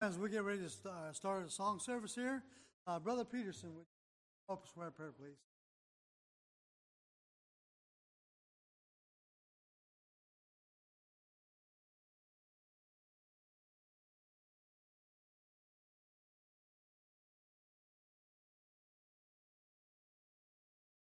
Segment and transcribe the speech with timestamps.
[0.00, 2.44] As we get ready to uh, start a song service here,
[2.86, 5.34] uh, Brother Peterson, would you help us with prayer, please?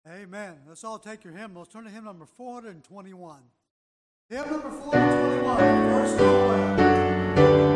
[0.08, 0.58] Amen.
[0.68, 1.56] Let's all take your hymn.
[1.56, 3.40] Let's turn to hymn number 421.
[4.30, 5.58] Hymn number 421,
[5.90, 7.73] verse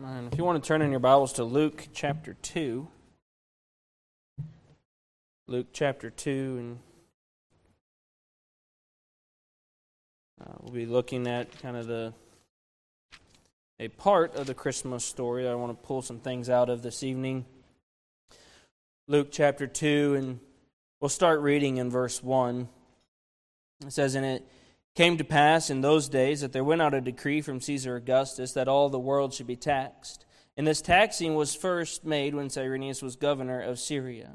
[0.00, 2.86] And if you want to turn in your Bibles to Luke chapter 2,
[5.48, 6.78] Luke chapter 2, and
[10.40, 12.14] uh, we'll be looking at kind of the
[13.80, 17.02] a part of the Christmas story I want to pull some things out of this
[17.02, 17.44] evening.
[19.08, 20.38] Luke chapter 2, and
[21.00, 22.68] we'll start reading in verse 1.
[23.84, 24.46] It says, In it
[24.98, 28.54] came to pass in those days that there went out a decree from Caesar Augustus
[28.54, 30.26] that all the world should be taxed.
[30.56, 34.32] And this taxing was first made when Cyrenius was governor of Syria.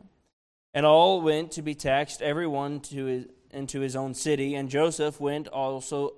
[0.74, 4.55] And all went to be taxed, every one to his, into his own city.
[4.55, 6.15] And Joseph went also,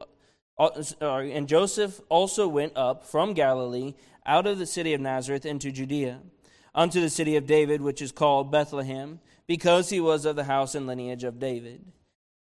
[0.60, 0.70] uh,
[1.02, 3.96] and Joseph also went up from Galilee
[4.28, 6.20] out of the city of Nazareth into Judea,
[6.76, 10.76] unto the city of David, which is called Bethlehem, because he was of the house
[10.76, 11.84] and lineage of David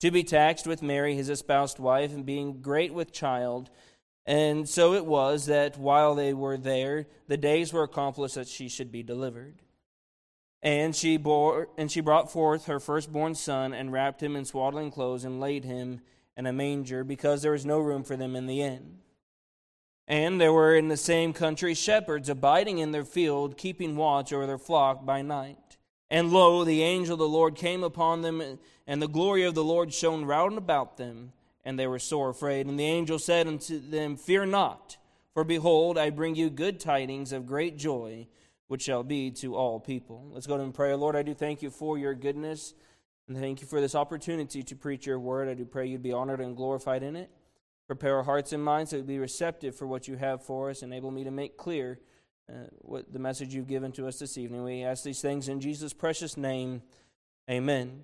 [0.03, 3.69] to be taxed with Mary, his espoused wife, and being great with child.
[4.25, 8.67] And so it was that while they were there, the days were accomplished that she
[8.67, 9.61] should be delivered.
[10.61, 14.91] And she bore and she brought forth her firstborn son and wrapped him in swaddling
[14.91, 16.01] clothes and laid him
[16.35, 18.97] in a manger because there was no room for them in the inn.
[20.05, 24.47] And there were in the same country shepherds abiding in their field, keeping watch over
[24.47, 25.62] their flock by night.
[26.09, 29.63] And lo, the angel of the Lord came upon them, and the glory of the
[29.63, 31.33] Lord shone round about them,
[31.63, 32.67] and they were sore afraid.
[32.67, 34.97] And the angel said unto them, Fear not,
[35.33, 38.27] for behold, I bring you good tidings of great joy,
[38.67, 40.29] which shall be to all people.
[40.31, 40.93] Let's go to and pray.
[40.93, 42.73] Lord, I do thank you for your goodness,
[43.27, 45.47] and thank you for this opportunity to preach your word.
[45.47, 47.31] I do pray you'd be honored and glorified in it.
[47.87, 50.83] Prepare our hearts and minds to be receptive for what you have for us.
[50.83, 51.99] Enable me to make clear
[52.49, 54.63] uh, what the message you've given to us this evening.
[54.63, 56.81] We ask these things in Jesus' precious name.
[57.49, 58.03] Amen.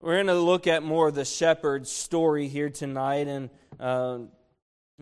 [0.00, 4.18] We're going to look at more of the shepherd's story here tonight and uh,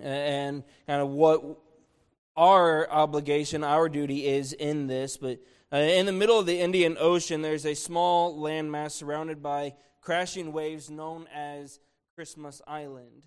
[0.00, 1.58] and kind of what
[2.36, 5.16] our obligation, our duty is in this.
[5.16, 5.40] But
[5.72, 10.52] uh, in the middle of the Indian Ocean, there's a small landmass surrounded by crashing
[10.52, 11.80] waves known as
[12.14, 13.22] Christmas Island.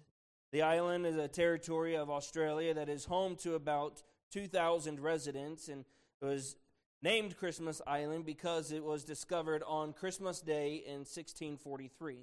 [0.51, 5.85] The island is a territory of Australia that is home to about 2,000 residents, and
[6.19, 6.55] it was
[7.03, 12.17] named Christmas Island because it was discovered on Christmas Day in 1643.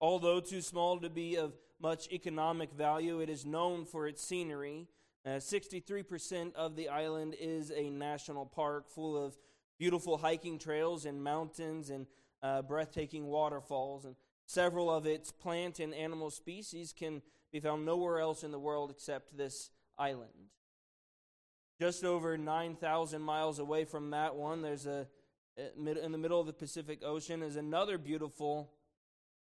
[0.00, 4.86] Although too small to be of much economic value, it is known for its scenery.
[5.26, 9.36] Uh, 63% of the island is a national park full of
[9.78, 12.06] beautiful hiking trails and mountains and
[12.42, 14.06] uh, breathtaking waterfalls.
[14.06, 17.20] And several of its plant and animal species can
[17.52, 20.48] be found nowhere else in the world except this island.
[21.80, 25.06] Just over 9,000 miles away from that one, there's a
[25.56, 28.70] in the middle of the Pacific Ocean is another beautiful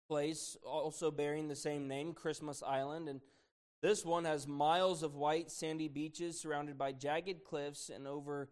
[0.10, 3.22] place also bearing the same name, Christmas Island, and
[3.82, 8.50] this one has miles of white sandy beaches surrounded by jagged cliffs and over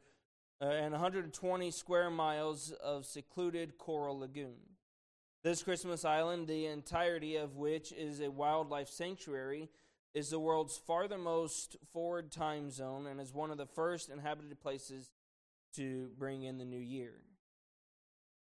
[0.61, 4.55] uh, and 120 square miles of secluded coral lagoon.
[5.43, 9.69] This Christmas Island, the entirety of which is a wildlife sanctuary,
[10.15, 15.11] is the world's farthermost forward time zone and is one of the first inhabited places
[15.75, 17.15] to bring in the new year.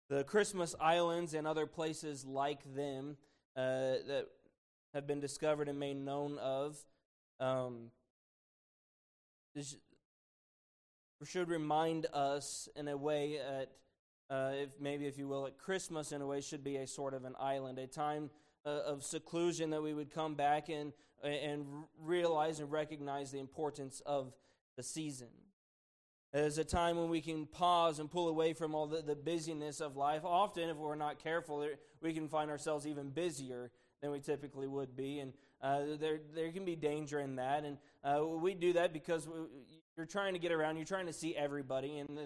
[0.08, 3.18] The Christmas Islands and other places like them
[3.58, 4.28] uh, that
[4.94, 6.78] have been discovered and made known of
[7.40, 7.90] um,
[11.24, 13.72] should remind us in a way at
[14.30, 17.14] uh, if maybe if you will at Christmas in a way should be a sort
[17.14, 18.30] of an island, a time
[18.66, 20.94] uh, of seclusion that we would come back and
[21.26, 21.66] and
[22.02, 24.34] realize and recognize the importance of
[24.78, 25.30] the season.
[26.34, 29.80] It's a time when we can pause and pull away from all the, the busyness
[29.80, 30.26] of life.
[30.26, 31.66] Often, if we're not careful,
[32.02, 35.20] we can find ourselves even busier than we typically would be.
[35.20, 37.64] And uh, there, there can be danger in that.
[37.64, 39.36] And uh, we do that because we,
[39.96, 42.20] you're trying to get around, you're trying to see everybody, and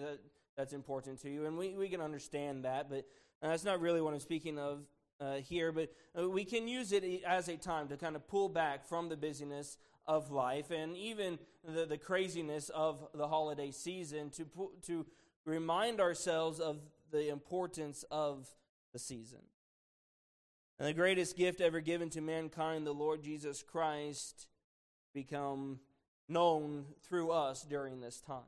[0.56, 1.46] that's important to you.
[1.46, 3.06] And we, we can understand that, but
[3.42, 4.80] uh, that's not really what I'm speaking of
[5.20, 8.48] uh, here, but uh, we can use it as a time to kind of pull
[8.48, 14.30] back from the busyness of life and even the, the craziness of the holiday season
[14.30, 14.46] to,
[14.86, 15.06] to
[15.44, 16.78] remind ourselves of
[17.10, 18.48] the importance of
[18.92, 19.40] the season.
[20.78, 24.48] And the greatest gift ever given to mankind, the Lord Jesus Christ,
[25.12, 25.80] become
[26.28, 28.38] known through us during this time.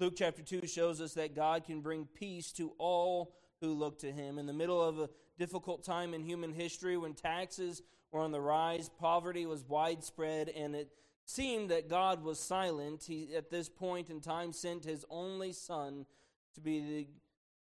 [0.00, 4.12] Luke chapter 2 shows us that God can bring peace to all who look to
[4.12, 4.38] him.
[4.38, 8.40] In the middle of a difficult time in human history when taxes were on the
[8.40, 10.90] rise, poverty was widespread, and it
[11.24, 13.04] seemed that God was silent.
[13.06, 16.06] He, at this point in time, sent his only Son
[16.54, 17.08] to be the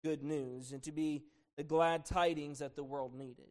[0.04, 1.24] good news and to be
[1.58, 3.50] the glad tidings that the world needed.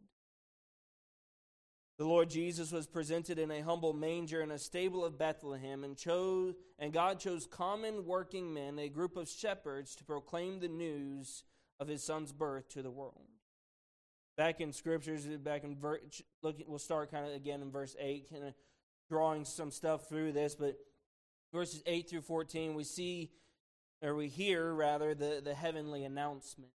[1.96, 5.96] The Lord Jesus was presented in a humble manger in a stable of Bethlehem, and
[5.96, 11.44] chose and God chose common working men, a group of shepherds, to proclaim the news
[11.78, 13.28] of his son's birth to the world.
[14.36, 18.28] Back in scriptures, back in verse, look, we'll start kind of again in verse eight,
[18.30, 18.54] kind of
[19.08, 20.76] drawing some stuff through this, but
[21.52, 23.30] verses eight through fourteen, we see
[24.02, 26.72] or we hear rather the, the heavenly announcement.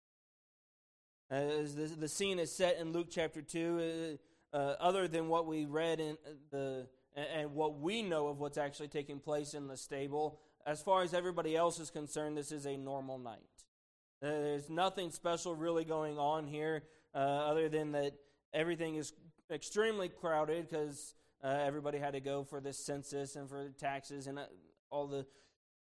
[1.30, 4.18] As the, the scene is set in Luke chapter two.
[4.54, 6.18] Uh, uh, other than what we read in
[6.52, 11.02] the and what we know of what's actually taking place in the stable, as far
[11.02, 13.40] as everybody else is concerned, this is a normal night.
[14.24, 18.14] Uh, there's nothing special really going on here, uh, other than that
[18.54, 19.14] everything is
[19.52, 24.28] extremely crowded because uh, everybody had to go for the census and for the taxes
[24.28, 24.44] and uh,
[24.90, 25.26] all the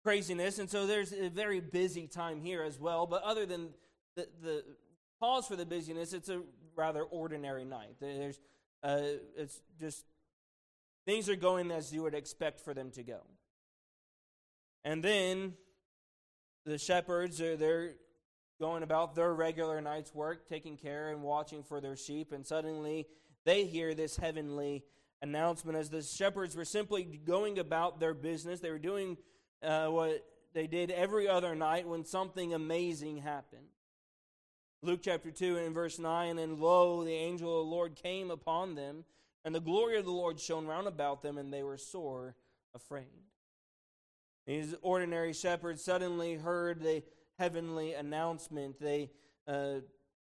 [0.03, 0.59] craziness.
[0.59, 3.05] And so there's a very busy time here as well.
[3.05, 3.69] But other than
[4.15, 4.63] the, the
[5.19, 6.41] cause for the busyness, it's a
[6.75, 7.95] rather ordinary night.
[7.99, 8.39] There's,
[8.81, 9.01] uh,
[9.37, 10.05] it's just
[11.05, 13.21] things are going as you would expect for them to go.
[14.83, 15.53] And then
[16.65, 17.93] the shepherds are they're
[18.61, 23.07] going about their regular night's work, taking care and watching for their sheep, and suddenly
[23.43, 24.83] they hear this heavenly
[25.23, 28.59] announcement as the shepherds were simply going about their business.
[28.59, 29.17] They were doing
[29.63, 33.65] uh, what they did every other night when something amazing happened.
[34.83, 38.75] Luke chapter 2 and verse 9 And lo, the angel of the Lord came upon
[38.75, 39.05] them,
[39.43, 42.35] and the glory of the Lord shone round about them, and they were sore
[42.75, 43.25] afraid.
[44.45, 47.03] These ordinary shepherds suddenly heard the
[47.41, 48.79] heavenly announcement.
[48.79, 49.09] They,
[49.47, 49.79] uh,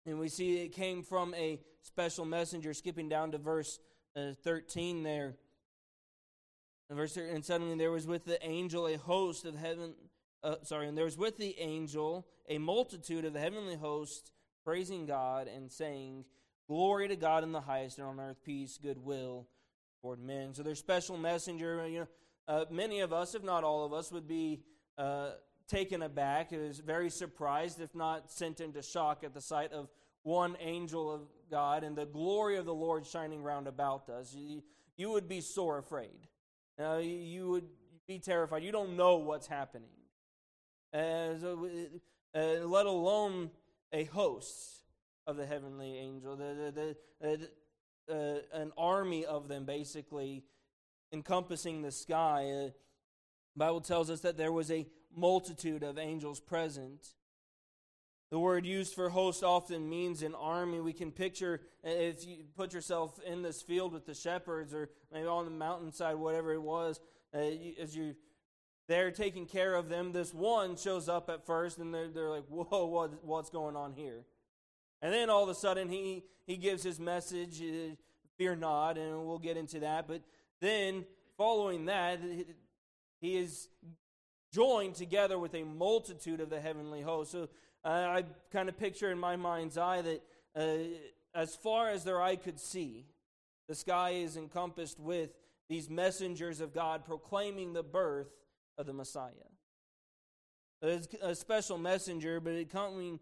[0.06, 3.78] and we see it came from a special messenger, skipping down to verse
[4.16, 5.36] uh, 13 there.
[6.90, 9.96] And, verse, and suddenly there was with the angel a host of heaven,
[10.46, 14.32] uh, sorry, and there was with the angel a multitude of the heavenly host
[14.64, 16.24] praising God and saying,
[16.70, 19.46] Glory to God in the highest, and on earth peace, goodwill
[20.02, 20.54] toward men.
[20.54, 22.08] So their special messenger, you know,
[22.48, 24.62] uh, many of us, if not all of us, would be
[24.98, 25.32] uh,
[25.68, 29.90] taken aback, is very surprised, if not sent into shock, at the sight of
[30.24, 34.36] one angel of God and the glory of the Lord shining round about us.
[34.98, 36.28] You, would be sore afraid.
[36.80, 37.68] Uh, you would
[38.08, 38.64] be terrified.
[38.64, 39.90] You don't know what's happening.
[40.94, 41.36] Uh,
[42.36, 43.52] uh, let alone
[43.92, 44.84] a host
[45.28, 47.50] of the heavenly angel, the, the,
[48.08, 50.44] the, an army of them basically
[51.12, 52.72] encompassing the sky.
[53.56, 57.06] Bible tells us that there was a multitude of angels present.
[58.32, 60.80] The word used for host often means an army.
[60.80, 65.28] We can picture if you put yourself in this field with the shepherds or maybe
[65.28, 67.00] on the mountainside, whatever it was,
[67.36, 67.42] uh,
[67.80, 68.16] as you
[68.88, 70.12] they're taking care of them.
[70.12, 73.94] This one shows up at first, and they're, they're like, Whoa, what, what's going on
[73.94, 74.26] here?
[75.02, 77.96] And then all of a sudden, he, he gives his message, uh,
[78.38, 80.08] Fear not, and we'll get into that.
[80.08, 80.24] But
[80.60, 81.06] then,
[81.38, 82.20] following that,
[83.22, 83.70] he is
[84.54, 87.34] joined together with a multitude of the heavenly hosts.
[87.34, 87.50] So
[87.84, 90.22] uh, I kind of picture in my mind's eye that
[90.56, 90.78] uh,
[91.34, 93.08] as far as their eye could see,
[93.68, 95.32] the sky is encompassed with
[95.70, 98.30] these messengers of God proclaiming the birth
[98.78, 99.32] of the Messiah.
[100.82, 103.20] There's a special messenger, but it coming,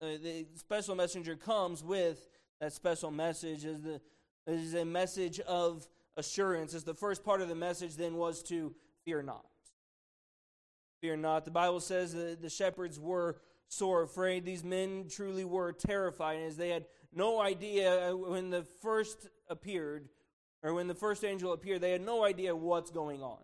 [0.00, 2.28] uh, the special messenger comes with
[2.60, 4.00] that special message is the
[4.46, 6.72] is a message of assurance.
[6.74, 8.74] As the first part of the message then was to
[9.04, 9.44] fear not.
[11.00, 11.44] Fear not.
[11.44, 14.44] The Bible says that the shepherds were sore afraid.
[14.44, 20.08] These men truly were terrified, as they had no idea uh, when the first appeared,
[20.62, 23.38] or when the first angel appeared, they had no idea what's going on.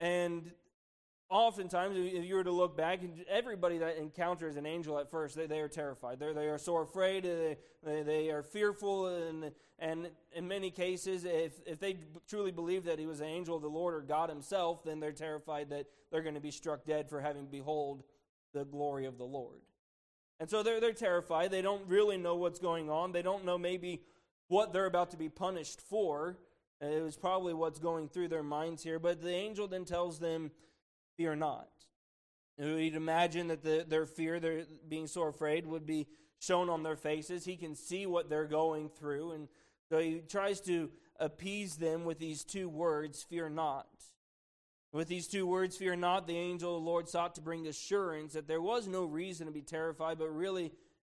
[0.00, 0.50] And
[1.30, 5.46] oftentimes, if you were to look back, everybody that encounters an angel at first, they,
[5.46, 6.18] they are terrified.
[6.18, 11.52] They're, they are so afraid, they, they, are fearful, and, and in many cases, if,
[11.66, 11.96] if they
[12.28, 15.12] truly believe that he was an angel of the Lord or God himself, then they're
[15.12, 18.02] terrified that they're going to be struck dead for having behold
[18.52, 19.60] the glory of the Lord.
[20.40, 21.50] And so they're, they're terrified.
[21.50, 23.12] They don't really know what's going on.
[23.12, 24.02] They don't know maybe
[24.48, 26.38] what they're about to be punished for.
[26.80, 28.98] It was probably what's going through their minds here.
[28.98, 30.50] But the angel then tells them,
[31.16, 31.68] Fear not.
[32.58, 36.06] You'd imagine that the, their fear, their being so afraid, would be
[36.38, 37.44] shown on their faces.
[37.44, 39.32] He can see what they're going through.
[39.32, 39.48] And
[39.88, 43.86] so he tries to appease them with these two words, Fear not.
[44.94, 48.34] With these two words, fear not, the angel of the Lord sought to bring assurance
[48.34, 50.70] that there was no reason to be terrified, but really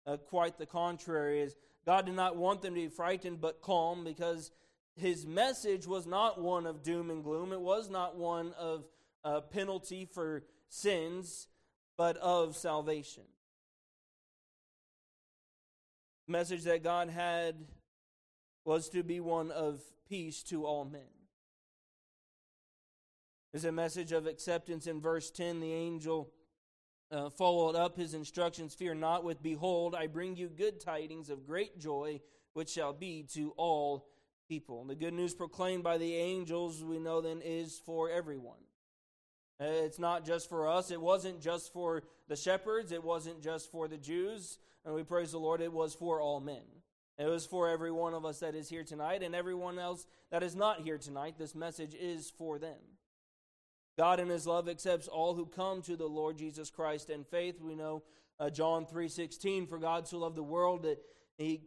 [0.05, 1.39] uh, quite the contrary.
[1.39, 4.51] Is God did not want them to be frightened, but calm, because
[4.97, 7.53] his message was not one of doom and gloom.
[7.53, 8.83] It was not one of
[9.23, 11.47] uh, penalty for sins,
[11.97, 13.23] but of salvation.
[16.27, 17.55] The message that God had
[18.65, 21.01] was to be one of peace to all men.
[23.51, 25.59] There's a message of acceptance in verse 10.
[25.59, 26.31] The angel
[27.11, 31.47] uh, followed up his instructions Fear not, with behold, I bring you good tidings of
[31.47, 32.21] great joy,
[32.53, 34.07] which shall be to all
[34.47, 34.81] people.
[34.81, 38.59] And the good news proclaimed by the angels, we know then, is for everyone.
[39.61, 40.91] Uh, it's not just for us.
[40.91, 42.91] It wasn't just for the shepherds.
[42.91, 44.59] It wasn't just for the Jews.
[44.85, 46.63] And we praise the Lord, it was for all men.
[47.17, 50.41] It was for every one of us that is here tonight and everyone else that
[50.41, 51.35] is not here tonight.
[51.37, 52.77] This message is for them.
[53.97, 57.59] God in his love accepts all who come to the Lord Jesus Christ in faith.
[57.61, 58.03] We know
[58.39, 60.99] uh, John 3:16 for God so loved the world that
[61.37, 61.63] he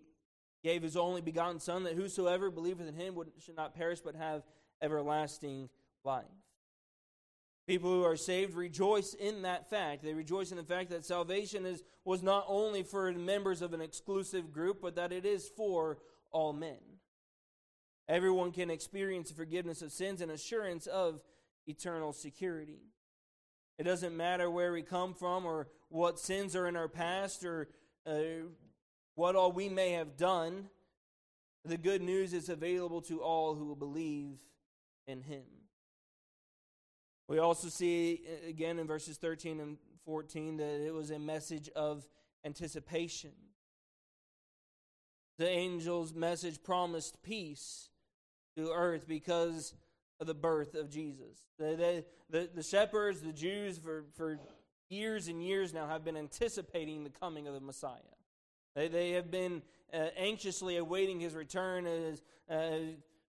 [0.64, 4.14] gave his only begotten son that whosoever believeth in him would, should not perish but
[4.14, 4.42] have
[4.80, 5.68] everlasting
[6.04, 6.24] life.
[7.66, 10.02] People who are saved rejoice in that fact.
[10.02, 13.80] They rejoice in the fact that salvation is, was not only for members of an
[13.80, 15.98] exclusive group, but that it is for
[16.32, 16.78] all men.
[18.08, 21.20] Everyone can experience forgiveness of sins and assurance of
[21.66, 22.80] eternal security.
[23.78, 27.68] It doesn't matter where we come from or what sins are in our past or
[28.06, 28.48] uh,
[29.14, 30.68] what all we may have done.
[31.64, 34.38] The good news is available to all who believe
[35.06, 35.44] in Him.
[37.28, 42.06] We also see again in verses 13 and 14 that it was a message of
[42.44, 43.32] anticipation.
[45.38, 47.88] The angel's message promised peace
[48.56, 49.74] to earth because
[50.20, 51.38] of the birth of Jesus.
[51.58, 54.38] The, the, the, shepherds, the Jews, for, for
[54.88, 57.98] years and years now have been anticipating the coming of the Messiah.
[58.74, 61.86] They, they have been uh, anxiously awaiting his return.
[61.86, 62.78] As, uh, uh,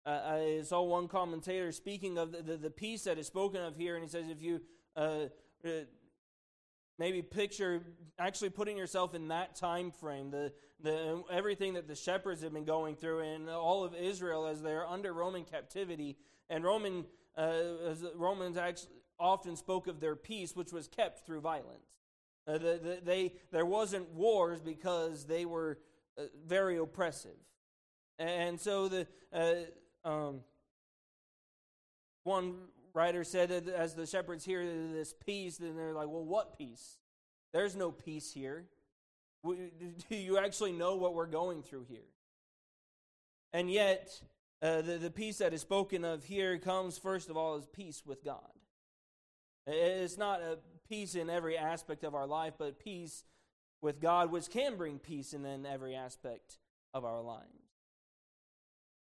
[0.05, 3.95] I saw one commentator speaking of the, the, the, peace that is spoken of here,
[3.95, 4.61] and he says, if you
[4.95, 5.25] uh,
[5.65, 5.69] uh,
[6.99, 7.81] maybe picture
[8.19, 12.65] actually putting yourself in that time frame, the, the, everything that the shepherds have been
[12.65, 16.17] going through, and all of Israel as they're under Roman captivity,
[16.49, 17.05] and Roman
[17.37, 17.57] uh,
[18.15, 21.87] Romans actually often spoke of their peace, which was kept through violence.
[22.47, 25.79] Uh, the, the, they, there wasn't wars because they were
[26.17, 27.35] uh, very oppressive.
[28.19, 29.53] And so the uh,
[30.05, 30.41] um,
[32.23, 32.55] one
[32.93, 36.97] writer said that as the shepherds hear this peace, then they're like, well, what peace?
[37.53, 38.65] There's no peace here.
[39.43, 42.07] Do you actually know what we're going through here?
[43.53, 44.21] And yet,
[44.61, 48.03] uh, the, the peace that is spoken of here comes, first of all, as peace
[48.05, 48.39] with God.
[49.67, 53.23] It's not a peace in every aspect of our life, but peace
[53.81, 56.57] with God, which can bring peace in every aspect
[56.93, 57.64] of our lives.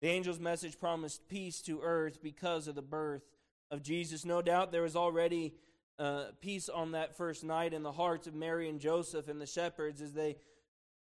[0.02, 3.24] The angel's message promised peace to earth because of the birth
[3.72, 4.26] of Jesus.
[4.26, 5.56] No doubt there was already
[5.98, 9.48] uh, peace on that first night in the hearts of Mary and Joseph and the
[9.48, 10.36] shepherds as they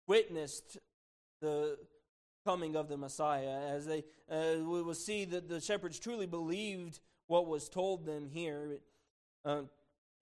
[0.08, 0.77] witnessed
[1.41, 1.77] the
[2.45, 3.62] coming of the Messiah.
[3.69, 8.27] As they uh, we will see that the shepherds truly believed what was told them
[8.30, 8.80] here.
[9.45, 9.62] Uh,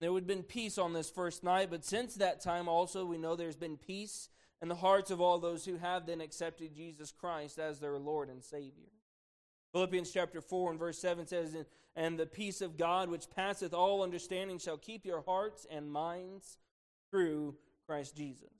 [0.00, 3.18] there would have been peace on this first night, but since that time also we
[3.18, 4.28] know there's been peace
[4.62, 8.28] in the hearts of all those who have then accepted Jesus Christ as their Lord
[8.28, 8.88] and Savior.
[9.72, 11.56] Philippians chapter 4 and verse 7 says,
[11.96, 16.58] And the peace of God, which passeth all understanding, shall keep your hearts and minds
[17.10, 18.50] through Christ Jesus.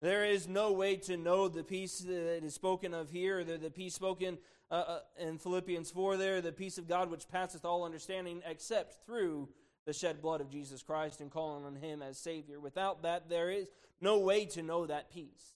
[0.00, 3.70] There is no way to know the peace that is spoken of here, the, the
[3.70, 4.38] peace spoken
[4.70, 9.04] uh, uh, in Philippians 4 there, the peace of God which passeth all understanding, except
[9.06, 9.48] through
[9.84, 12.60] the shed blood of Jesus Christ and calling on Him as Savior.
[12.60, 13.66] Without that, there is
[14.00, 15.54] no way to know that peace.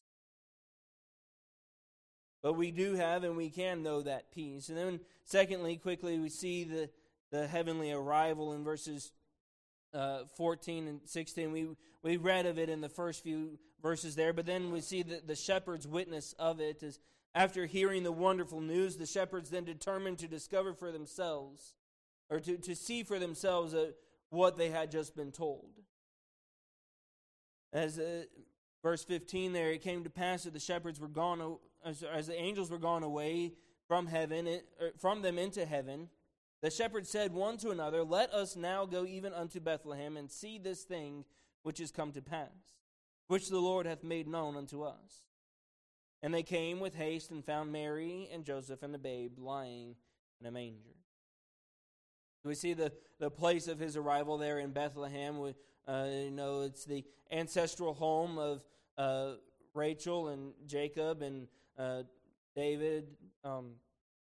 [2.43, 4.69] But we do have and we can know that peace.
[4.69, 6.91] And then, secondly, quickly, we see the,
[7.31, 9.12] the heavenly arrival in verses
[9.95, 11.51] uh, 14 and 16.
[11.51, 11.69] We,
[12.03, 15.27] we read of it in the first few verses there, but then we see that
[15.27, 17.01] the shepherd's witness of it is
[17.35, 21.75] after hearing the wonderful news, the shepherds then determined to discover for themselves,
[22.31, 23.91] or to, to see for themselves uh,
[24.31, 25.71] what they had just been told.
[27.73, 28.25] As uh,
[28.83, 32.37] verse 15 there, it came to pass that the shepherds were gone, as, as the
[32.37, 33.53] angels were gone away
[33.87, 36.09] from heaven, it, er, from them into heaven.
[36.62, 40.59] The shepherds said one to another, Let us now go even unto Bethlehem and see
[40.59, 41.25] this thing
[41.62, 42.79] which is come to pass,
[43.29, 45.27] which the Lord hath made known unto us.
[46.23, 49.95] And they came with haste and found Mary and Joseph and the babe lying
[50.41, 50.96] in a manger.
[52.47, 55.41] We see the, the place of his arrival there in Bethlehem.
[55.41, 55.55] We,
[55.89, 58.63] uh, you know, it's the ancestral home of
[58.97, 59.33] uh,
[59.75, 62.03] Rachel and Jacob and uh,
[62.55, 63.09] David.
[63.43, 63.73] Um,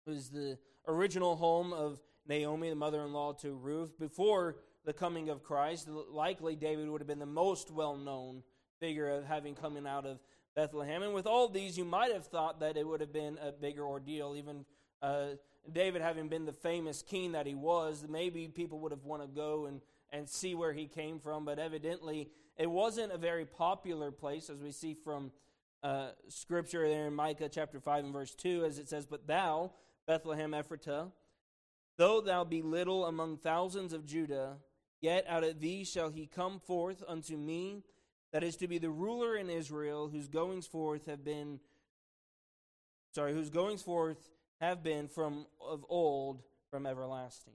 [0.06, 4.00] was the original home of Naomi, the mother-in-law to Ruth.
[4.00, 8.42] Before the coming of Christ, likely David would have been the most well-known
[8.80, 10.20] figure of having coming out of
[10.56, 11.04] Bethlehem.
[11.04, 13.86] And with all these, you might have thought that it would have been a bigger
[13.86, 14.36] ordeal.
[14.36, 14.66] Even
[15.02, 15.28] uh,
[15.72, 19.36] David, having been the famous king that he was, maybe people would have wanted to
[19.36, 19.82] go and,
[20.12, 21.46] and see where he came from.
[21.46, 25.32] But evidently, it wasn't a very popular place, as we see from
[25.84, 29.72] uh, scripture there in Micah chapter 5 and verse 2, as it says, But thou,
[30.08, 31.12] Bethlehem Ephratah,
[31.98, 34.58] though thou be little among thousands of Judah,
[35.02, 37.84] yet out of thee shall he come forth unto me
[38.32, 41.60] that is to be the ruler in Israel, whose goings forth have been,
[43.14, 44.30] sorry, whose goings forth
[44.60, 47.54] have been from of old, from everlasting.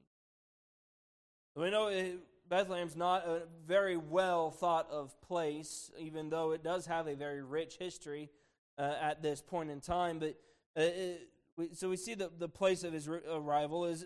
[1.56, 2.12] We know eh,
[2.48, 7.42] Bethlehem's not a very well thought of place, even though it does have a very
[7.42, 8.30] rich history
[8.78, 10.18] uh, at this point in time.
[10.18, 10.36] But
[10.76, 14.04] uh, it, we, so we see that the place of his arrival is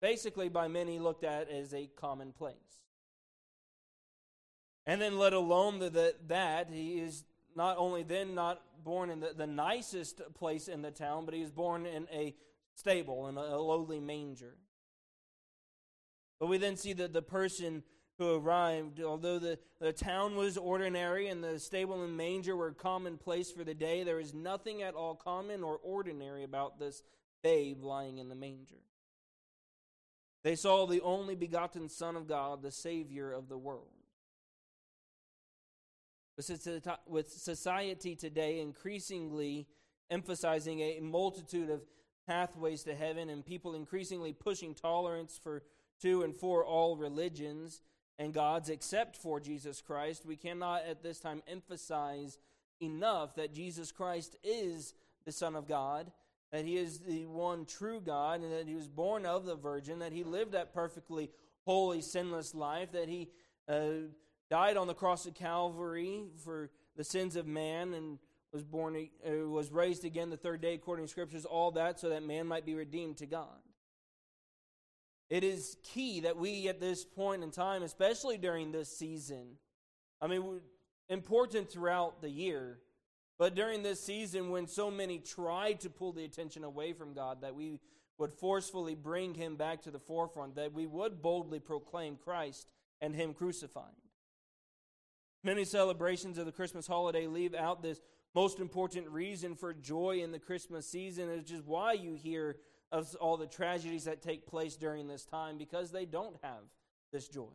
[0.00, 2.56] basically by many looked at as a common place.
[4.86, 7.24] And then, let alone the, the, that, he is
[7.58, 11.42] not only then not born in the, the nicest place in the town, but he
[11.42, 12.34] is born in a
[12.74, 14.54] stable, in a, a lowly manger.
[16.38, 17.82] But we then see that the person
[18.16, 23.50] who arrived, although the, the town was ordinary and the stable and manger were commonplace
[23.50, 27.02] for the day, there is nothing at all common or ordinary about this
[27.42, 28.82] babe lying in the manger.
[30.44, 33.97] They saw the only begotten Son of God, the Savior of the world.
[37.06, 39.66] With society today increasingly
[40.10, 41.82] emphasizing a multitude of
[42.28, 45.62] pathways to heaven and people increasingly pushing tolerance for
[46.02, 47.82] to and for all religions
[48.18, 52.38] and gods except for Jesus Christ, we cannot at this time emphasize
[52.80, 56.10] enough that Jesus Christ is the Son of God,
[56.52, 59.98] that He is the one true God, and that He was born of the Virgin,
[60.00, 61.30] that He lived that perfectly
[61.64, 63.28] holy, sinless life, that He
[63.68, 64.08] uh,
[64.50, 68.18] died on the cross of Calvary for the sins of man and
[68.52, 72.08] was born uh, was raised again the third day according to scriptures all that so
[72.08, 73.60] that man might be redeemed to God.
[75.28, 79.58] It is key that we at this point in time especially during this season
[80.22, 80.60] i mean
[81.10, 82.78] important throughout the year
[83.38, 87.42] but during this season when so many try to pull the attention away from God
[87.42, 87.78] that we
[88.16, 92.66] would forcefully bring him back to the forefront that we would boldly proclaim Christ
[93.02, 93.92] and him crucified
[95.44, 98.00] Many celebrations of the Christmas holiday leave out this
[98.34, 102.56] most important reason for joy in the Christmas season, which is why you hear
[102.90, 106.62] of all the tragedies that take place during this time, because they don't have
[107.12, 107.52] this joy.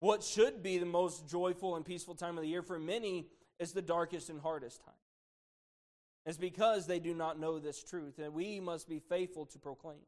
[0.00, 3.72] What should be the most joyful and peaceful time of the year for many is
[3.72, 4.94] the darkest and hardest time.
[6.26, 9.98] It's because they do not know this truth, and we must be faithful to proclaim.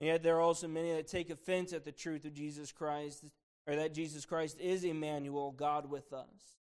[0.00, 3.24] And yet, there are also many that take offense at the truth of Jesus Christ
[3.66, 6.58] or that Jesus Christ is Emmanuel, God with us.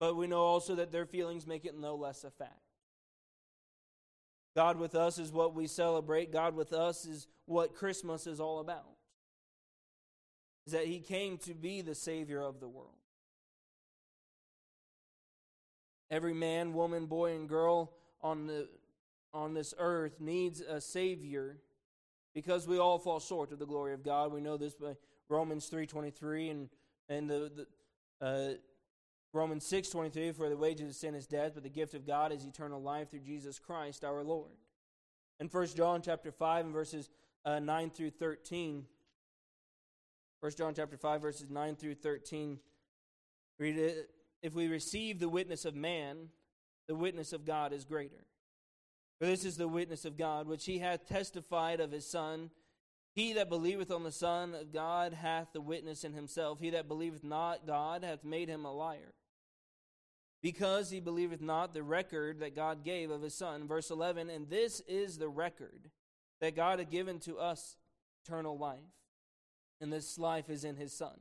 [0.00, 2.60] But we know also that their feelings make it no less a fact.
[4.54, 6.32] God with us is what we celebrate.
[6.32, 8.86] God with us is what Christmas is all about.
[10.66, 12.94] Is that he came to be the savior of the world.
[16.10, 18.68] Every man, woman, boy and girl on the
[19.32, 21.58] on this earth needs a savior
[22.34, 24.32] because we all fall short of the glory of God.
[24.32, 24.94] We know this by
[25.28, 26.68] Romans 3.23 and,
[27.08, 27.66] and the,
[28.20, 28.54] the uh,
[29.32, 32.44] Romans 6.23, for the wages of sin is death, but the gift of God is
[32.44, 34.52] eternal life through Jesus Christ our Lord.
[35.40, 37.10] And 1 John chapter 5 and verses
[37.44, 38.84] uh, 9 through 13.
[40.40, 42.60] 1 John chapter 5 verses 9 through 13.
[43.58, 44.10] Read it.
[44.42, 46.28] If we receive the witness of man,
[46.86, 48.24] the witness of God is greater.
[49.18, 52.50] For this is the witness of God, which he hath testified of his Son.
[53.14, 56.58] He that believeth on the Son of God hath the witness in himself.
[56.60, 59.14] He that believeth not God hath made him a liar.
[60.42, 63.68] Because he believeth not the record that God gave of his Son.
[63.68, 65.90] Verse 11 And this is the record
[66.40, 67.76] that God hath given to us
[68.24, 68.78] eternal life.
[69.80, 71.18] And this life is in his Son.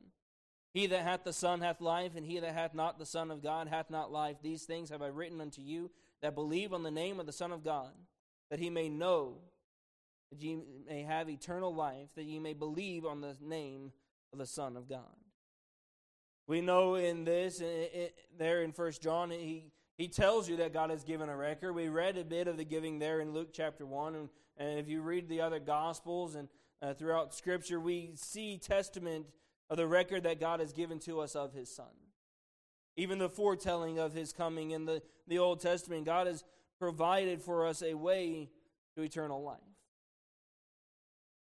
[0.73, 3.43] He that hath the Son hath life, and he that hath not the Son of
[3.43, 4.37] God hath not life.
[4.41, 5.91] These things have I written unto you
[6.23, 7.91] that believe on the name of the Son of God,
[8.49, 9.37] that he may know
[10.33, 10.57] that ye
[10.89, 13.91] may have eternal life, that ye may believe on the name
[14.31, 15.15] of the Son of God.
[16.47, 17.61] We know in this,
[18.37, 19.65] there in First John, he,
[19.95, 21.73] he tells you that God has given a record.
[21.73, 24.15] We read a bit of the giving there in Luke chapter 1.
[24.15, 26.49] And, and if you read the other Gospels and
[26.81, 29.27] uh, throughout Scripture, we see testament
[29.69, 31.85] of the record that God has given to us of His Son.
[32.97, 36.43] Even the foretelling of His coming in the, the Old Testament, God has
[36.79, 38.49] provided for us a way
[38.95, 39.59] to eternal life.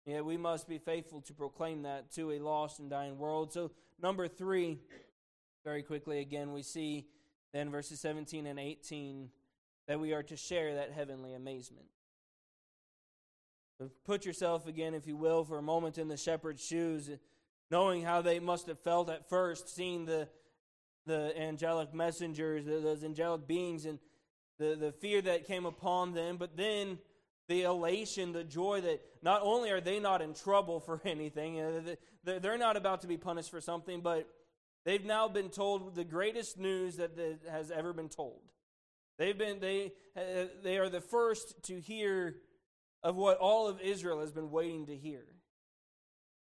[0.06, 3.52] Yet we must be faithful to proclaim that to a lost and dying world.
[3.52, 4.78] So, number three,
[5.64, 7.08] very quickly again, we see
[7.52, 9.30] then verses 17 and 18
[9.88, 11.86] that we are to share that heavenly amazement.
[14.04, 17.10] Put yourself again, if you will, for a moment in the shepherd's shoes,
[17.70, 20.28] knowing how they must have felt at first, seeing the,
[21.04, 23.98] the angelic messengers, those angelic beings, and
[24.58, 26.98] the, the fear that came upon them, but then
[27.48, 31.94] the elation, the joy that not only are they not in trouble for anything, uh,
[32.24, 34.28] they're not about to be punished for something, but
[34.84, 37.12] they've now been told the greatest news that
[37.50, 38.40] has ever been told.
[39.18, 42.36] They've been they uh, they are the first to hear
[43.02, 45.24] of what all of Israel has been waiting to hear.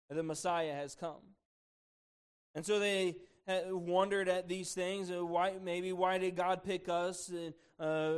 [0.09, 1.35] The Messiah has come.
[2.55, 3.15] And so they
[3.47, 5.11] wondered at these things.
[5.11, 7.31] Uh, why, maybe why did God pick us?
[7.79, 8.17] Uh,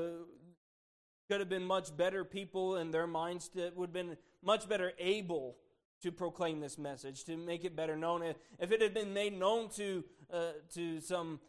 [1.29, 4.93] could have been much better people in their minds that would have been much better
[4.97, 5.57] able
[6.01, 8.23] to proclaim this message, to make it better known.
[8.59, 11.39] If it had been made known to, uh, to some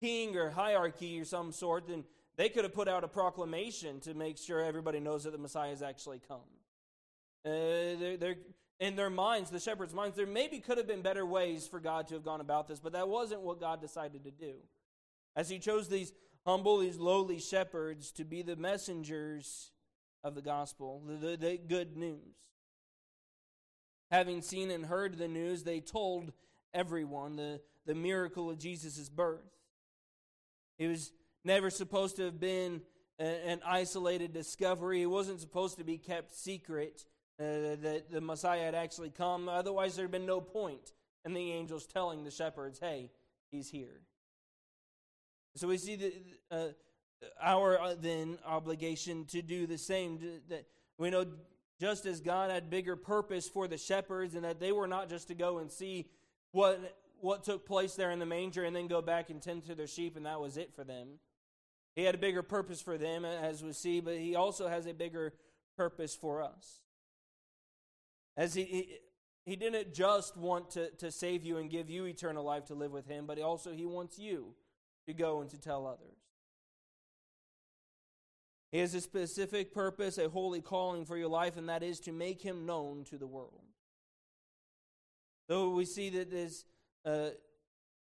[0.00, 2.04] king or hierarchy or some sort, then
[2.36, 5.70] they could have put out a proclamation to make sure everybody knows that the Messiah
[5.70, 6.40] has actually come.
[7.44, 8.36] Uh, they're, they're,
[8.80, 12.08] in their minds, the shepherds' minds, there maybe could have been better ways for God
[12.08, 14.54] to have gone about this, but that wasn't what God decided to do.
[15.36, 16.12] As He chose these
[16.46, 19.70] humble, these lowly shepherds to be the messengers
[20.24, 22.36] of the gospel, the, the, good news.
[24.10, 26.32] Having seen and heard the news, they told
[26.74, 29.40] everyone the, the miracle of Jesus' birth.
[30.78, 31.12] It was
[31.44, 32.82] never supposed to have been
[33.18, 37.04] a, an isolated discovery, it wasn't supposed to be kept secret
[37.40, 39.48] uh, that the Messiah had actually come.
[39.48, 40.92] Otherwise, there had been no point
[41.24, 43.10] in the angels telling the shepherds, hey,
[43.50, 44.02] he's here.
[45.56, 46.14] So we see that
[46.50, 46.68] uh,
[47.40, 50.18] our uh, then obligation to do the same.
[50.48, 50.66] That
[50.98, 51.26] we know
[51.80, 55.28] just as God had bigger purpose for the shepherds, and that they were not just
[55.28, 56.08] to go and see
[56.52, 59.74] what what took place there in the manger and then go back and tend to
[59.74, 61.20] their sheep, and that was it for them.
[61.94, 64.94] He had a bigger purpose for them, as we see, but he also has a
[64.94, 65.34] bigger
[65.76, 66.80] purpose for us.
[68.36, 68.96] As he, he,
[69.44, 72.90] he didn't just want to, to save you and give you eternal life to live
[72.90, 74.54] with him, but he also he wants you
[75.06, 76.16] to go and to tell others.
[78.70, 82.12] He has a specific purpose, a holy calling for your life, and that is to
[82.12, 83.64] make him known to the world.
[85.48, 86.64] So we see that this
[87.04, 87.30] uh,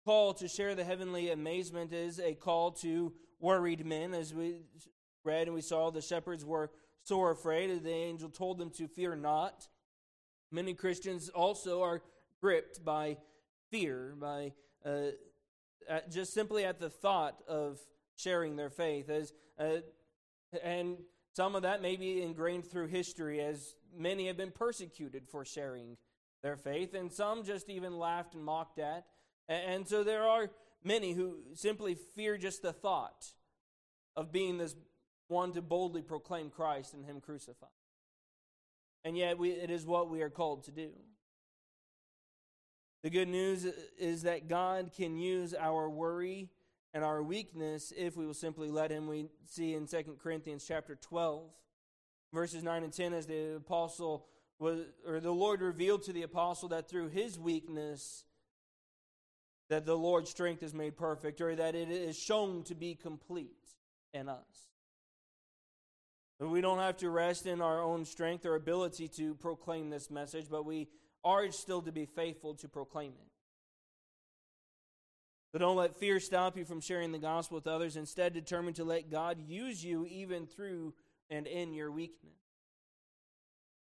[0.05, 4.13] call to share the heavenly amazement is a call to worried men.
[4.13, 4.61] As we
[5.23, 6.69] read and we saw, the shepherds were
[7.03, 7.71] sore afraid.
[7.71, 9.67] And the angel told them to fear not.
[10.51, 12.01] Many Christians also are
[12.41, 13.17] gripped by
[13.71, 14.53] fear, by
[14.85, 15.11] uh,
[16.09, 17.79] just simply at the thought of
[18.15, 19.09] sharing their faith.
[19.09, 19.77] As, uh,
[20.63, 20.97] and
[21.35, 25.97] some of that may be ingrained through history, as many have been persecuted for sharing
[26.43, 29.05] their faith, and some just even laughed and mocked at.
[29.47, 30.49] And so there are
[30.83, 33.33] many who simply fear just the thought
[34.15, 34.75] of being this
[35.27, 37.69] one to boldly proclaim Christ and Him crucified.
[39.03, 40.89] And yet, we, it is what we are called to do.
[43.03, 43.65] The good news
[43.97, 46.49] is that God can use our worry
[46.93, 49.07] and our weakness if we will simply let him.
[49.07, 51.49] We see in 2 Corinthians chapter 12,
[52.33, 54.25] verses 9 and 10, as the apostle
[54.59, 58.25] was, or the Lord revealed to the apostle that through his weakness,
[59.69, 63.75] that the Lord's strength is made perfect, or that it is shown to be complete
[64.13, 64.67] in us.
[66.39, 70.47] We don't have to rest in our own strength or ability to proclaim this message,
[70.49, 70.87] but we
[71.23, 73.31] are still to be faithful to proclaim it.
[75.51, 77.97] So don't let fear stop you from sharing the gospel with others.
[77.97, 80.93] Instead, determine to let God use you even through
[81.29, 82.37] and in your weakness.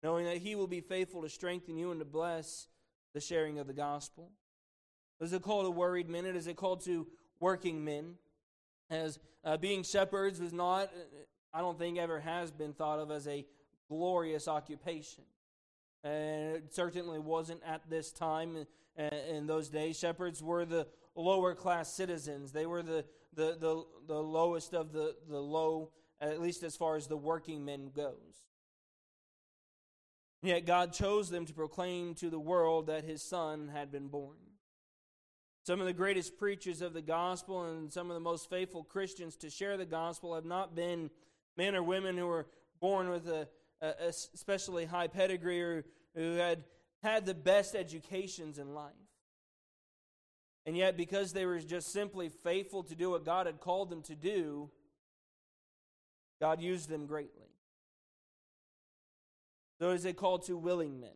[0.03, 2.67] Knowing that He will be faithful to strengthen you and to bless
[3.13, 4.31] the sharing of the gospel.
[5.19, 6.25] Is it called to worried men?
[6.25, 7.07] Is it called to
[7.39, 8.15] working men?
[8.89, 10.91] As uh, being shepherds was not
[11.55, 13.45] I don't think ever has been thought of as a
[13.87, 15.23] glorious occupation.
[16.05, 19.97] And it certainly wasn't at this time uh, in those days.
[19.97, 22.51] Shepherds were the lower class citizens.
[22.51, 25.89] They were the, the, the, the lowest of the, the low,
[26.21, 28.45] at least as far as the working men goes.
[30.43, 34.37] Yet God chose them to proclaim to the world that his son had been born.
[35.63, 39.35] Some of the greatest preachers of the gospel and some of the most faithful Christians
[39.37, 41.09] to share the gospel have not been
[41.57, 42.45] men or women who were
[42.79, 43.47] born with a,
[43.85, 46.63] Uh, uh, especially high pedigree or who had
[47.03, 48.93] had the best educations in life.
[50.65, 54.01] And yet, because they were just simply faithful to do what God had called them
[54.03, 54.71] to do,
[56.41, 57.51] God used them greatly.
[59.79, 61.11] So is a call to willing men.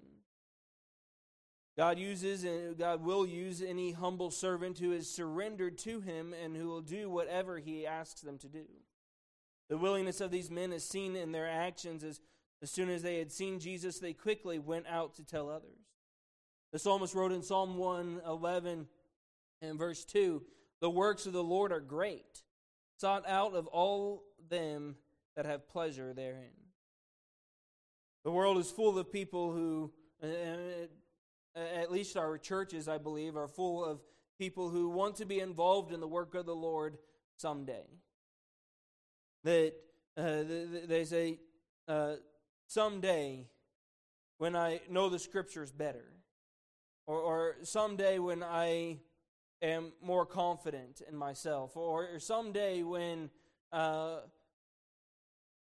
[1.76, 6.56] God uses and God will use any humble servant who is surrendered to him and
[6.56, 8.66] who will do whatever he asks them to do.
[9.70, 12.20] The willingness of these men is seen in their actions as
[12.62, 15.80] as soon as they had seen Jesus they quickly went out to tell others.
[16.72, 18.88] The psalmist wrote in Psalm 111
[19.62, 20.46] and verse 2,
[20.80, 22.44] "The works of the Lord are great,
[22.98, 24.98] sought out of all them
[25.36, 26.54] that have pleasure therein."
[28.24, 29.94] The world is full of people who
[31.56, 34.02] at least our churches, I believe, are full of
[34.38, 36.98] people who want to be involved in the work of the Lord
[37.38, 37.86] someday.
[39.44, 39.74] That
[40.18, 40.44] uh,
[40.86, 41.40] they say,
[41.88, 42.16] uh,
[42.70, 43.48] someday
[44.38, 46.06] when I know the scriptures better,
[47.08, 49.00] or, or someday when I
[49.62, 53.30] am more confident in myself, or, or someday when.
[53.72, 54.20] Uh,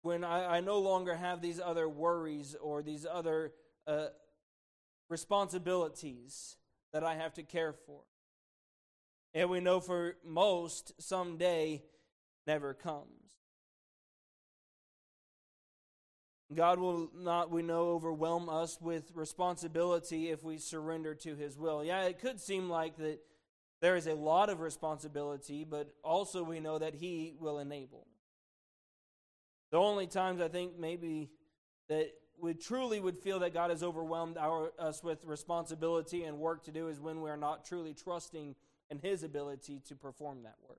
[0.02, 3.52] when I, I, no longer have these other worries or these other
[3.86, 4.08] uh,
[5.08, 6.56] responsibilities
[6.92, 8.02] that I have to care for.
[9.32, 11.84] And we know for most, someday
[12.46, 13.23] never comes.
[16.54, 21.84] God will not, we know, overwhelm us with responsibility if we surrender to His will.
[21.84, 23.20] Yeah, it could seem like that
[23.80, 28.06] there is a lot of responsibility, but also we know that He will enable.
[29.70, 31.30] The only times I think maybe
[31.88, 36.64] that we truly would feel that God has overwhelmed our, us with responsibility and work
[36.64, 38.54] to do is when we are not truly trusting
[38.90, 40.78] in His ability to perform that work.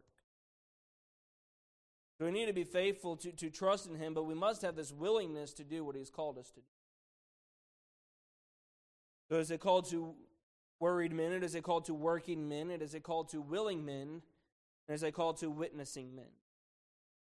[2.19, 4.91] We need to be faithful to, to trust in Him, but we must have this
[4.91, 6.67] willingness to do what He's called us to do.
[9.29, 10.13] So is it called to
[10.79, 11.33] worried men?
[11.33, 12.69] It is it called to working men?
[12.69, 14.21] It is it called to willing men?
[14.87, 16.29] And is it called to witnessing men?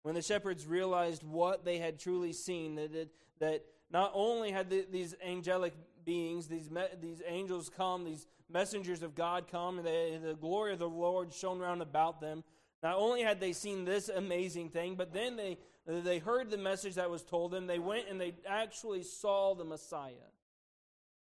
[0.02, 3.08] When the shepherds realized what they had truly seen, that,
[3.38, 5.74] that not only had the, these angelic
[6.04, 10.72] beings, these, me, these angels come, these messengers of God come, and they, the glory
[10.72, 12.42] of the Lord shone round about them.
[12.82, 16.96] Not only had they seen this amazing thing, but then they, they heard the message
[16.96, 17.66] that was told them.
[17.66, 20.12] They went and they actually saw the Messiah.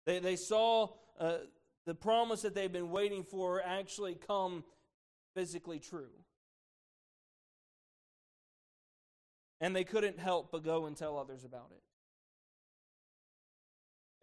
[0.05, 1.39] They, they saw uh,
[1.87, 4.65] the promise that they've been waiting for actually come
[5.35, 6.11] physically true.
[9.61, 11.83] And they couldn't help but go and tell others about it.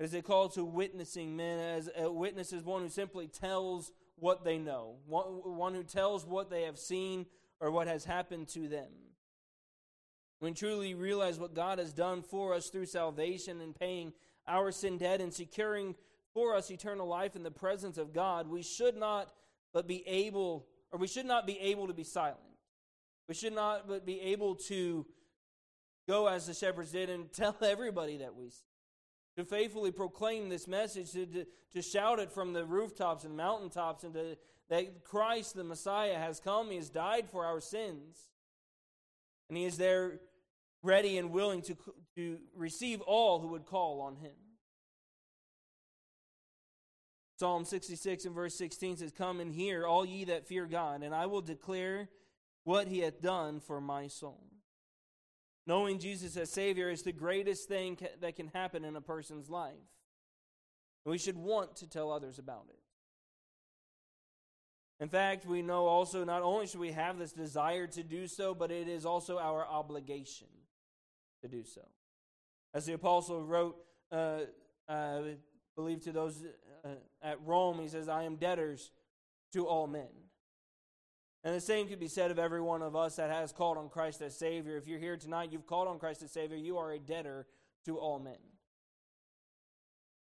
[0.04, 1.60] Is it call to witnessing men?
[1.60, 6.50] As a witness is one who simply tells what they know, one, who tells what
[6.50, 7.26] they have seen
[7.60, 8.90] or what has happened to them.
[10.40, 14.14] When truly realize what God has done for us through salvation and paying
[14.48, 15.96] our sin debt and securing
[16.34, 19.32] for us eternal life in the presence of God, we should not
[19.74, 22.40] but be able, or we should not be able to be silent.
[23.28, 25.06] We should not but be able to
[26.08, 28.73] go as the shepherds did and tell everybody that we see
[29.36, 34.04] to faithfully proclaim this message, to, to, to, shout it from the rooftops and mountaintops,
[34.04, 34.38] and to,
[34.70, 36.70] that Christ, the Messiah, has come.
[36.70, 38.30] He has died for our sins.
[39.50, 40.20] And He is there
[40.82, 41.76] ready and willing to,
[42.16, 44.34] to receive all who would call on Him.
[47.40, 51.14] Psalm 66 and verse 16 says, Come and hear, all ye that fear God, and
[51.14, 52.10] I will declare
[52.64, 54.46] what He hath done for my soul.
[55.66, 59.74] Knowing Jesus as Savior is the greatest thing that can happen in a person's life.
[61.06, 62.80] We should want to tell others about it.
[65.00, 68.54] In fact, we know also not only should we have this desire to do so,
[68.54, 70.48] but it is also our obligation
[71.42, 71.82] to do so.
[72.74, 73.76] As the apostle wrote,
[74.12, 74.40] uh,
[74.88, 75.36] I
[75.76, 76.44] believe to those
[76.86, 76.90] uh,
[77.22, 78.92] at Rome, he says, I am debtors
[79.54, 80.08] to all men.
[81.44, 83.90] And the same could be said of every one of us that has called on
[83.90, 84.78] Christ as Savior.
[84.78, 87.46] If you're here tonight, you've called on Christ as Savior, you are a debtor
[87.86, 88.38] to all men.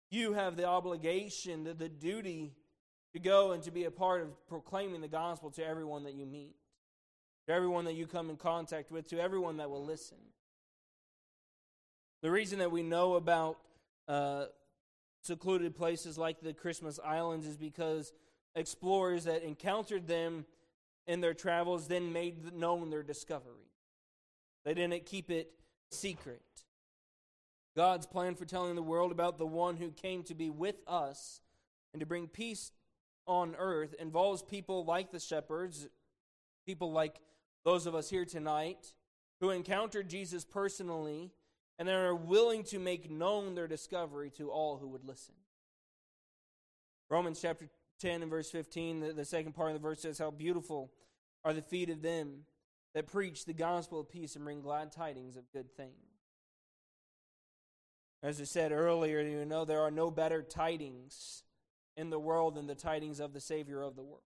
[0.09, 2.53] You have the obligation, the, the duty
[3.13, 6.25] to go and to be a part of proclaiming the gospel to everyone that you
[6.25, 6.55] meet,
[7.47, 10.17] to everyone that you come in contact with, to everyone that will listen.
[12.21, 13.57] The reason that we know about
[14.07, 14.45] uh,
[15.21, 18.13] secluded places like the Christmas Islands is because
[18.55, 20.45] explorers that encountered them
[21.09, 23.71] in their travels then made known their discovery.
[24.63, 25.51] They didn't keep it
[25.89, 26.43] secret.
[27.75, 31.41] God's plan for telling the world about the one who came to be with us
[31.93, 32.71] and to bring peace
[33.25, 35.87] on earth involves people like the shepherds,
[36.67, 37.19] people like
[37.65, 38.93] those of us here tonight
[39.41, 41.31] who encountered Jesus personally
[41.79, 45.33] and are willing to make known their discovery to all who would listen.
[47.09, 47.67] Romans chapter
[47.99, 50.91] 10 and verse 15, the, the second part of the verse says, How beautiful
[51.43, 52.45] are the feet of them
[52.93, 55.93] that preach the gospel of peace and bring glad tidings of good things.
[58.21, 61.43] As I said earlier, you know, there are no better tidings
[61.95, 64.23] in the world than the tidings of the Savior of the world.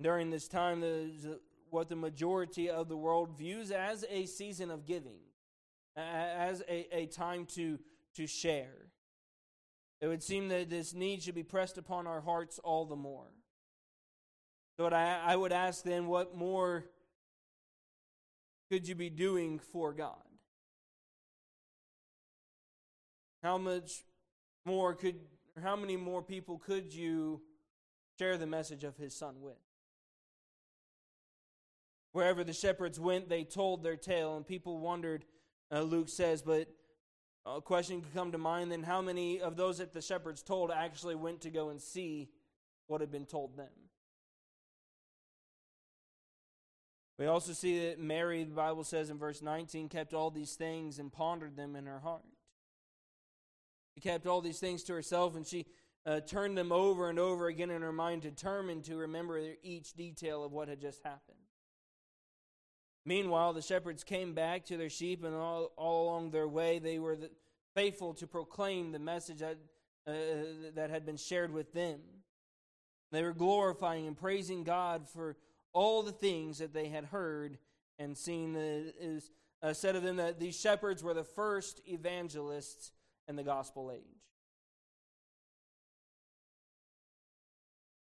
[0.00, 1.40] During this time, the,
[1.70, 5.20] what the majority of the world views as a season of giving,
[5.96, 7.78] as a, a time to,
[8.14, 8.90] to share.
[10.00, 13.28] It would seem that this need should be pressed upon our hearts all the more.
[14.78, 16.84] So I, would ask then, what more
[18.70, 20.16] could you be doing for God?
[23.42, 24.04] How much
[24.66, 25.16] more could,
[25.62, 27.40] how many more people could you
[28.18, 29.56] share the message of His Son with?
[32.12, 35.24] Wherever the shepherds went, they told their tale, and people wondered,
[35.72, 36.68] uh, Luke says, but
[37.46, 40.70] a question could come to mind then how many of those that the shepherds told
[40.70, 42.28] actually went to go and see
[42.88, 43.68] what had been told them?
[47.18, 50.98] We also see that Mary, the Bible says in verse 19, kept all these things
[50.98, 52.24] and pondered them in her heart.
[53.94, 55.64] She kept all these things to herself and she
[56.04, 60.44] uh, turned them over and over again in her mind, determined to remember each detail
[60.44, 61.38] of what had just happened.
[63.08, 66.98] Meanwhile, the shepherds came back to their sheep, and all, all along their way, they
[66.98, 67.30] were the,
[67.74, 69.58] faithful to proclaim the message that,
[70.08, 70.12] uh,
[70.74, 72.00] that had been shared with them.
[73.12, 75.36] They were glorifying and praising God for
[75.72, 77.58] all the things that they had heard
[77.96, 78.56] and seen.
[78.56, 79.30] It is
[79.62, 82.90] uh, said of them that these shepherds were the first evangelists
[83.28, 84.02] in the gospel age.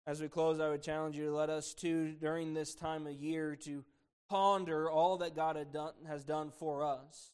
[0.07, 3.15] As we close, I would challenge you to let us too, during this time of
[3.15, 3.85] year, to
[4.31, 7.33] ponder all that God done, has done for us.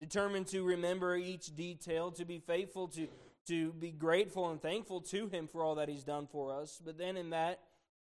[0.00, 3.08] Determined to remember each detail, to be faithful, to,
[3.48, 6.80] to be grateful and thankful to Him for all that He's done for us.
[6.82, 7.58] But then in that,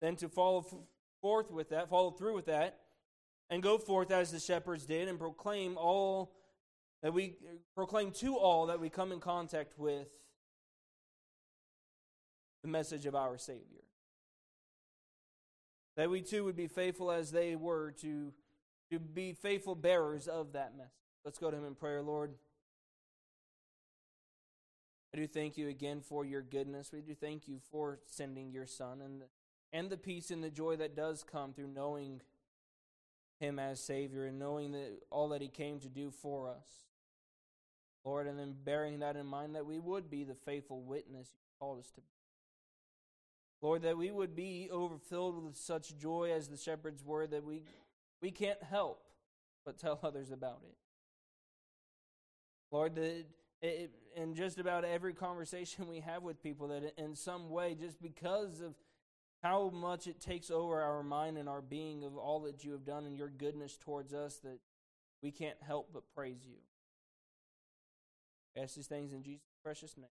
[0.02, 0.66] then to follow
[1.22, 2.80] forth with that, follow through with that,
[3.48, 6.32] and go forth as the shepherds did and proclaim all
[7.02, 7.36] that we
[7.74, 10.08] proclaim to all that we come in contact with
[12.62, 13.87] the message of our Savior.
[15.98, 18.32] That we too would be faithful as they were to,
[18.92, 20.92] to be faithful bearers of that message.
[21.24, 22.34] Let's go to Him in prayer, Lord.
[25.12, 26.92] I do thank you again for your goodness.
[26.92, 29.26] We do thank you for sending your Son and the
[29.72, 32.20] and the peace and the joy that does come through knowing
[33.40, 36.86] Him as Savior and knowing that all that He came to do for us.
[38.04, 41.40] Lord, and then bearing that in mind that we would be the faithful witness you
[41.58, 42.17] called us to be.
[43.60, 47.64] Lord, that we would be overfilled with such joy as the shepherds were that we,
[48.22, 49.02] we can't help
[49.64, 50.76] but tell others about it.
[52.70, 53.24] Lord, that
[53.62, 58.00] it, in just about every conversation we have with people, that in some way, just
[58.00, 58.74] because of
[59.42, 62.84] how much it takes over our mind and our being of all that you have
[62.84, 64.58] done and your goodness towards us that
[65.22, 66.56] we can't help but praise you.
[68.56, 70.08] I ask these things in Jesus' precious name.